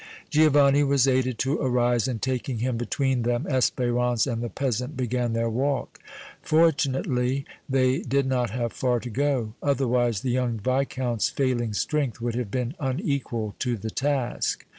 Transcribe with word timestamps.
Giovanni 0.31 0.83
was 0.83 1.07
aided 1.07 1.37
to 1.45 1.59
arise, 1.61 2.07
and, 2.07 2.19
taking 2.19 2.57
him 2.57 2.75
between 2.75 3.21
them, 3.21 3.43
Espérance 3.43 4.25
and 4.25 4.41
the 4.41 4.49
peasant 4.49 4.97
began 4.97 5.33
their 5.33 5.47
walk. 5.47 5.99
Fortunately 6.41 7.45
they 7.69 7.99
did 7.99 8.25
not 8.25 8.49
have 8.49 8.73
far 8.73 8.99
to 8.99 9.11
go, 9.11 9.53
otherwise 9.61 10.21
the 10.21 10.31
young 10.31 10.57
Viscount's 10.57 11.29
failing 11.29 11.73
strength 11.75 12.19
would 12.19 12.33
have 12.33 12.49
been 12.49 12.73
unequal 12.79 13.53
to 13.59 13.77
the 13.77 13.91
task. 13.91 14.65